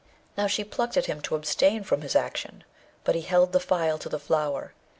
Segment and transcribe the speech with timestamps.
[0.35, 2.63] Now, she plucked at him to abstain from his action,
[3.03, 4.73] but he held the phial to the flower.